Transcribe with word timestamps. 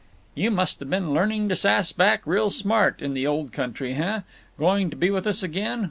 "You 0.33 0.49
must 0.49 0.79
have 0.79 0.89
been 0.89 1.13
learning 1.13 1.47
to 1.49 1.55
sass 1.55 1.91
back 1.91 2.23
real 2.25 2.49
smart, 2.49 3.03
in 3.03 3.13
the 3.13 3.27
Old 3.27 3.51
Country, 3.53 3.93
heh? 3.93 4.21
Going 4.57 4.89
to 4.89 4.95
be 4.95 5.11
with 5.11 5.27
us 5.27 5.43
again? 5.43 5.79